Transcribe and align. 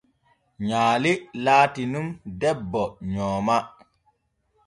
Nyaale 0.67 1.11
latii 1.45 1.89
nun 1.91 2.07
debbo 2.39 2.83
nyooma. 3.11 3.55